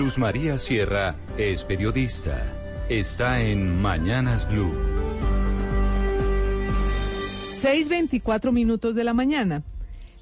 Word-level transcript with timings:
Luz 0.00 0.16
María 0.16 0.58
Sierra 0.58 1.14
es 1.36 1.62
periodista. 1.62 2.42
Está 2.88 3.42
en 3.42 3.82
Mañanas 3.82 4.48
Blue. 4.48 4.72
6:24 7.60 8.50
minutos 8.50 8.94
de 8.94 9.04
la 9.04 9.12
mañana. 9.12 9.62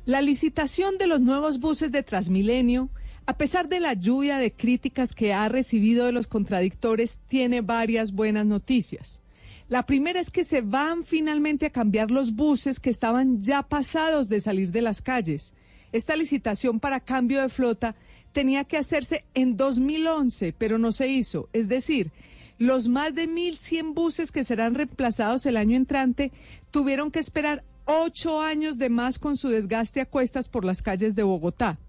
La 0.05 0.21
licitación 0.21 0.99
de 0.99 1.07
los 1.07 1.21
nuevos 1.21 1.61
buses 1.61 1.93
de 1.93 2.03
Transmilenio 2.03 2.91
a 3.27 3.35
pesar 3.37 3.69
de 3.69 3.79
la 3.79 3.93
lluvia 3.93 4.39
de 4.39 4.51
críticas 4.51 5.13
que 5.13 5.33
ha 5.33 5.49
recibido 5.49 6.07
de 6.07 6.13
los 6.13 6.27
contradictores, 6.27 7.21
tiene 7.29 7.61
varias 7.61 8.11
buenas 8.11 8.47
noticias. 8.47 9.21
La 9.69 9.87
primera 9.87 10.19
es 10.19 10.31
que 10.31 10.43
se 10.43 10.61
van 10.61 11.05
finalmente 11.05 11.67
a 11.67 11.71
cambiar 11.71 12.11
los 12.11 12.35
buses 12.35 12.81
que 12.81 12.91
estaban 12.91 13.41
ya 13.43 13.63
pasados 13.63 14.29
de 14.29 14.41
salir 14.41 14.73
de 14.73 14.83
las 14.83 15.03
calles. 15.03 15.55
Esta 15.93 16.17
licitación 16.17 16.81
para 16.81 16.99
cambio 16.99 17.41
de 17.41 17.49
flota 17.49 17.95
tenía 18.39 18.63
que 18.63 18.77
hacerse 18.77 19.25
en 19.35 19.57
2011, 19.57 20.55
pero 20.57 20.79
no 20.79 20.93
se 20.93 21.09
hizo. 21.09 21.49
Es 21.53 21.69
decir, 21.69 22.13
los 22.57 22.87
más 22.87 23.13
de 23.13 23.29
1.100 23.29 23.95
buses 23.95 24.31
que 24.31 24.45
serán 24.45 24.77
reemplazados 24.77 25.45
el 25.45 25.57
año 25.57 25.77
entrante 25.77 26.31
tuvieron 26.71 27.11
que 27.11 27.19
esperar 27.19 27.65
ocho 27.85 28.41
años 28.41 28.79
de 28.79 28.91
más 28.91 29.19
con 29.19 29.37
su 29.37 29.49
desgaste 29.49 30.01
a 30.01 30.07
cuestas 30.07 30.49
por 30.49 30.65
las 30.65 30.83
calles 30.83 31.17
de 31.17 31.25
Bogotá. 31.25 31.81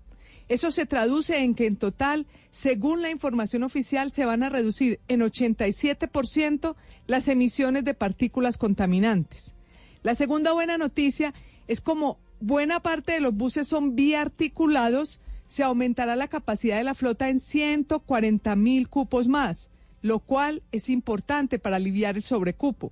Eso 0.48 0.72
se 0.72 0.88
traduce 0.88 1.38
en 1.38 1.54
que 1.54 1.68
en 1.68 1.76
total, 1.76 2.26
según 2.50 3.04
la 3.04 3.12
información 3.12 3.62
oficial, 3.62 4.12
se 4.12 4.26
van 4.26 4.42
a 4.42 4.50
reducir 4.50 5.00
en 5.08 5.20
87% 5.20 6.76
las 7.06 7.28
emisiones 7.28 7.86
de 7.86 7.94
partículas 7.94 8.58
contaminantes. 8.58 9.54
La 10.02 10.16
segunda 10.16 10.52
buena 10.52 10.80
noticia 10.80 11.36
es 11.68 11.80
como 11.80 12.18
buena 12.40 12.80
parte 12.80 13.12
de 13.12 13.20
los 13.20 13.36
buses 13.36 13.68
son 13.68 13.96
biarticulados, 13.96 15.22
se 15.50 15.64
aumentará 15.64 16.16
la 16.16 16.28
capacidad 16.28 16.78
de 16.78 16.84
la 16.84 16.94
flota 16.94 17.28
en 17.28 17.40
140 17.40 18.56
mil 18.56 18.88
cupos 18.88 19.28
más, 19.28 19.72
lo 20.04 20.20
cual 20.20 20.62
es 20.72 20.92
importante 20.92 21.58
para 21.58 21.78
aliviar 21.78 22.18
el 22.18 22.22
sobrecupo. 22.22 22.92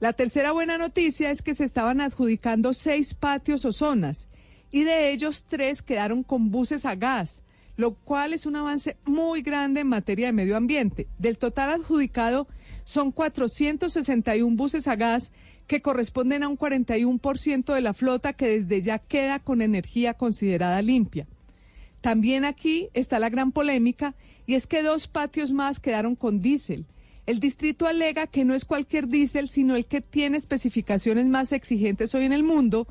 La 0.00 0.14
tercera 0.14 0.52
buena 0.52 0.78
noticia 0.78 1.30
es 1.30 1.42
que 1.42 1.52
se 1.52 1.64
estaban 1.64 2.00
adjudicando 2.00 2.72
seis 2.72 3.12
patios 3.12 3.66
o 3.66 3.72
zonas 3.72 4.30
y 4.70 4.84
de 4.84 5.12
ellos 5.12 5.44
tres 5.46 5.82
quedaron 5.82 6.22
con 6.22 6.50
buses 6.50 6.86
a 6.86 6.94
gas, 6.94 7.42
lo 7.76 7.92
cual 7.92 8.32
es 8.32 8.46
un 8.46 8.56
avance 8.56 8.96
muy 9.04 9.42
grande 9.42 9.82
en 9.82 9.88
materia 9.88 10.28
de 10.28 10.32
medio 10.32 10.56
ambiente. 10.56 11.08
Del 11.18 11.36
total 11.36 11.72
adjudicado 11.72 12.48
son 12.84 13.12
461 13.12 14.56
buses 14.56 14.88
a 14.88 14.96
gas 14.96 15.30
que 15.66 15.82
corresponden 15.82 16.42
a 16.42 16.48
un 16.48 16.56
41% 16.56 17.74
de 17.74 17.80
la 17.82 17.92
flota 17.92 18.32
que 18.32 18.48
desde 18.48 18.80
ya 18.80 18.98
queda 18.98 19.40
con 19.40 19.60
energía 19.60 20.14
considerada 20.14 20.80
limpia. 20.80 21.26
También 22.02 22.44
aquí 22.44 22.90
está 22.92 23.18
la 23.18 23.30
gran 23.30 23.52
polémica 23.52 24.14
y 24.44 24.54
es 24.54 24.66
que 24.66 24.82
dos 24.82 25.06
patios 25.06 25.52
más 25.52 25.80
quedaron 25.80 26.16
con 26.16 26.42
diésel. 26.42 26.84
El 27.24 27.38
distrito 27.38 27.86
alega 27.86 28.26
que 28.26 28.44
no 28.44 28.54
es 28.54 28.64
cualquier 28.64 29.06
diésel, 29.06 29.48
sino 29.48 29.76
el 29.76 29.86
que 29.86 30.00
tiene 30.00 30.36
especificaciones 30.36 31.26
más 31.26 31.52
exigentes 31.52 32.14
hoy 32.14 32.24
en 32.24 32.32
el 32.32 32.42
mundo 32.42 32.88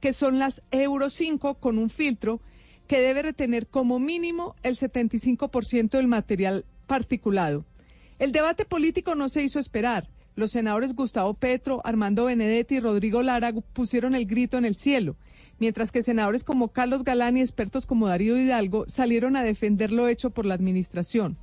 que 0.00 0.12
son 0.12 0.38
las 0.38 0.62
Euro 0.70 1.08
5 1.08 1.54
con 1.54 1.78
un 1.78 1.90
filtro 1.90 2.40
que 2.86 3.00
debe 3.00 3.22
retener 3.22 3.66
como 3.66 3.98
mínimo 3.98 4.56
el 4.62 4.76
75% 4.76 5.90
del 5.90 6.08
material 6.08 6.64
particulado. 6.86 7.64
El 8.18 8.32
debate 8.32 8.66
político 8.66 9.14
no 9.14 9.28
se 9.28 9.42
hizo 9.42 9.58
esperar. 9.58 10.08
Los 10.36 10.52
senadores 10.52 10.94
Gustavo 10.94 11.34
Petro, 11.34 11.80
Armando 11.84 12.26
Benedetti 12.26 12.76
y 12.76 12.80
Rodrigo 12.80 13.22
Lara 13.22 13.52
pusieron 13.52 14.14
el 14.14 14.26
grito 14.26 14.58
en 14.58 14.64
el 14.64 14.76
cielo, 14.76 15.16
mientras 15.58 15.92
que 15.92 16.02
senadores 16.02 16.44
como 16.44 16.68
Carlos 16.68 17.04
Galán 17.04 17.36
y 17.36 17.40
expertos 17.40 17.86
como 17.86 18.08
Darío 18.08 18.38
Hidalgo 18.38 18.84
salieron 18.88 19.36
a 19.36 19.42
defender 19.42 19.92
lo 19.92 20.08
hecho 20.08 20.30
por 20.30 20.46
la 20.46 20.54
administración. 20.54 21.36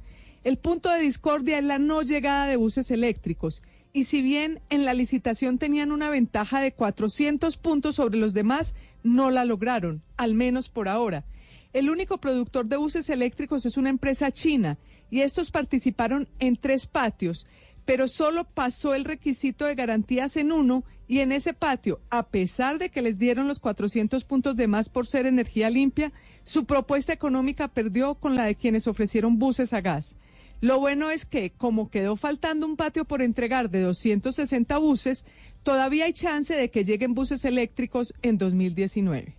El 0.43 0.57
punto 0.57 0.89
de 0.89 1.01
discordia 1.01 1.57
es 1.57 1.63
la 1.63 1.79
no 1.79 2.01
llegada 2.01 2.47
de 2.47 2.55
buses 2.55 2.89
eléctricos 2.91 3.61
y 3.93 4.03
si 4.03 4.21
bien 4.21 4.61
en 4.69 4.85
la 4.85 4.93
licitación 4.93 5.57
tenían 5.57 5.91
una 5.91 6.09
ventaja 6.09 6.61
de 6.61 6.71
400 6.71 7.57
puntos 7.57 7.95
sobre 7.95 8.17
los 8.17 8.33
demás, 8.33 8.75
no 9.03 9.31
la 9.31 9.43
lograron, 9.43 10.03
al 10.17 10.35
menos 10.35 10.69
por 10.69 10.87
ahora. 10.87 11.25
El 11.73 11.89
único 11.89 12.19
productor 12.19 12.67
de 12.67 12.77
buses 12.77 13.09
eléctricos 13.09 13.65
es 13.65 13.75
una 13.75 13.89
empresa 13.89 14.31
china 14.31 14.77
y 15.09 15.21
estos 15.21 15.51
participaron 15.51 16.27
en 16.39 16.55
tres 16.55 16.85
patios, 16.85 17.47
pero 17.87 18.09
solo 18.09 18.43
pasó 18.43 18.93
el 18.93 19.05
requisito 19.05 19.63
de 19.63 19.73
garantías 19.73 20.35
en 20.35 20.51
uno 20.51 20.83
y 21.07 21.19
en 21.19 21.31
ese 21.31 21.53
patio, 21.53 22.01
a 22.09 22.27
pesar 22.27 22.79
de 22.79 22.89
que 22.89 23.01
les 23.01 23.17
dieron 23.17 23.47
los 23.47 23.59
400 23.59 24.25
puntos 24.25 24.57
de 24.57 24.67
más 24.67 24.89
por 24.89 25.07
ser 25.07 25.25
energía 25.25 25.69
limpia, 25.69 26.11
su 26.43 26.65
propuesta 26.65 27.13
económica 27.13 27.69
perdió 27.69 28.15
con 28.15 28.35
la 28.35 28.43
de 28.43 28.55
quienes 28.55 28.87
ofrecieron 28.87 29.39
buses 29.39 29.71
a 29.71 29.79
gas. 29.79 30.17
Lo 30.59 30.81
bueno 30.81 31.11
es 31.11 31.25
que, 31.25 31.51
como 31.51 31.89
quedó 31.89 32.17
faltando 32.17 32.65
un 32.65 32.75
patio 32.75 33.05
por 33.05 33.21
entregar 33.21 33.69
de 33.69 33.79
260 33.79 34.77
buses, 34.79 35.25
todavía 35.63 36.05
hay 36.05 36.13
chance 36.13 36.53
de 36.53 36.69
que 36.69 36.83
lleguen 36.83 37.13
buses 37.13 37.45
eléctricos 37.45 38.13
en 38.21 38.37
2019. 38.37 39.33